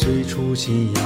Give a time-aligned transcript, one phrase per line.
[0.00, 1.04] 最初信仰，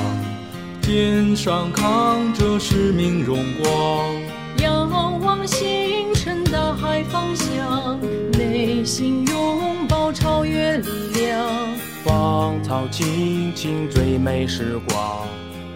[0.80, 4.14] 肩上扛着使命荣光，
[4.58, 7.98] 仰望星辰大海方向，
[8.38, 11.44] 内心拥抱超越力量。
[12.04, 15.26] 芳草青青最美时光，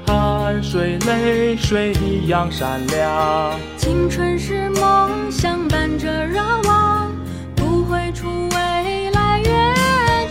[0.06, 3.58] 汗水泪水一样闪亮。
[3.76, 7.12] 青春是梦想伴着热望，
[7.56, 9.74] 不会出未来乐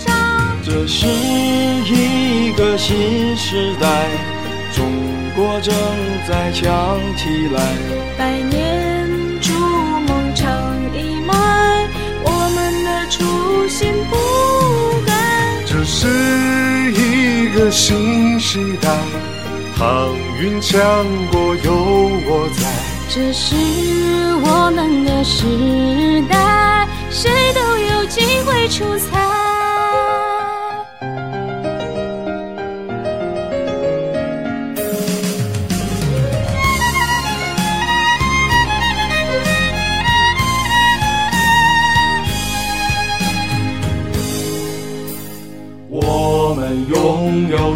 [0.05, 0.15] 章。
[0.63, 1.05] 这是
[2.87, 3.85] 新时代，
[4.73, 4.85] 中
[5.35, 5.75] 国正
[6.25, 7.61] 在强起来。
[8.17, 9.09] 百年
[9.41, 9.51] 筑
[10.07, 11.85] 梦长一脉，
[12.23, 14.15] 我们的初心不
[15.05, 15.11] 改。
[15.65, 16.07] 这是
[16.93, 18.87] 一个新时代，
[19.75, 20.79] 航运强
[21.29, 22.63] 国有我在。
[23.09, 23.53] 这是
[24.45, 24.47] 我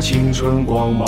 [0.01, 1.07] 青春光芒，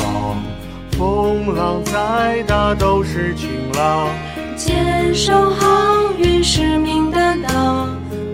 [0.91, 4.07] 风浪再大都是晴朗。
[4.55, 7.89] 坚守航运使命的党，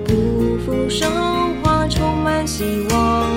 [0.05, 1.07] 不负韶
[1.63, 3.29] 华，充满希望。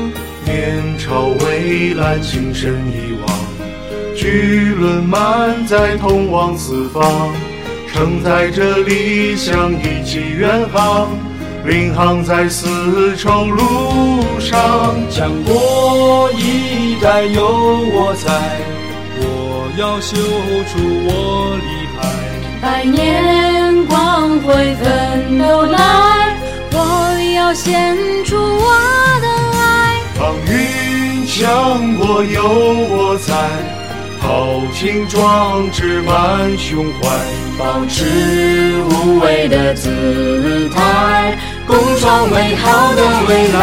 [0.45, 3.39] 面朝蔚蓝，情深一往，
[4.17, 7.31] 巨轮满载，通往四方，
[7.87, 11.09] 承载着理想，一起远航，
[11.65, 14.95] 领航在丝绸路上。
[15.11, 18.33] 强国一代有我在，
[19.19, 22.01] 我要秀出我厉害。
[22.61, 26.37] 百年光辉奋斗来，
[26.73, 28.73] 我要献出我
[29.21, 29.29] 的
[29.59, 30.01] 爱。
[30.19, 33.35] 航运强国有我在，
[34.21, 37.09] 豪情壮志满胸怀，
[37.59, 41.37] 保持无畏的姿态，
[41.67, 43.59] 共创美好的未来。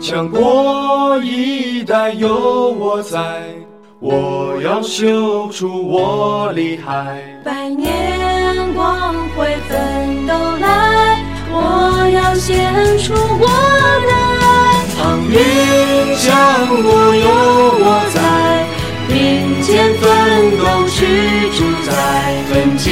[0.00, 3.20] 强国一代有我在，
[4.00, 7.22] 我要秀出我厉害。
[7.44, 8.39] 百年
[12.50, 14.42] 献出我的爱。
[14.98, 15.00] 航
[15.30, 15.36] 运
[16.18, 16.26] 强
[16.82, 17.28] 国有
[17.78, 18.18] 我在，
[19.06, 19.14] 并
[19.62, 20.02] 肩奋
[20.58, 20.98] 斗去
[21.56, 21.88] 主宰，
[22.50, 22.90] 奋进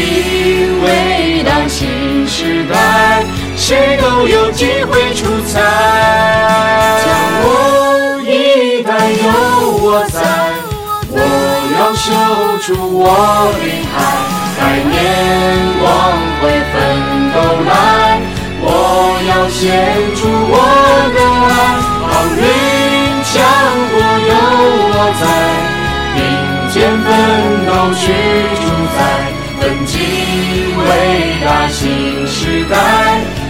[0.85, 0.87] 伟
[1.43, 3.25] 大新时代，
[3.57, 5.61] 谁都有机会出彩。
[7.03, 7.07] 强
[7.43, 7.47] 国
[8.23, 9.27] 一代有
[9.83, 10.17] 我在，
[11.11, 11.17] 我
[11.75, 12.07] 要秀
[12.63, 13.03] 出我
[13.61, 13.97] 厉害。
[14.61, 14.97] 百年
[19.59, 19.67] 献
[20.15, 20.55] 出我
[21.15, 21.51] 的爱。
[22.07, 22.43] 航运
[23.27, 23.35] 强
[23.91, 23.95] 国
[24.31, 24.33] 有
[24.95, 25.23] 我在，
[26.15, 26.17] 并
[26.71, 27.07] 肩奋
[27.67, 28.01] 斗去
[28.55, 28.63] 主
[28.95, 28.97] 宰，
[29.59, 29.99] 奋进
[30.79, 30.89] 伟
[31.45, 31.83] 大新
[32.25, 32.39] 时
[32.71, 32.73] 代，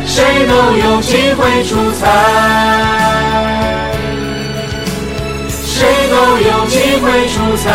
[0.07, 0.17] 谁
[0.49, 2.01] 都有机会出彩，
[5.67, 5.77] 谁
[6.09, 7.67] 都有机会出彩，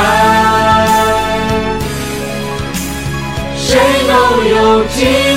[3.56, 3.70] 谁
[4.08, 4.12] 都
[4.44, 5.33] 有机会。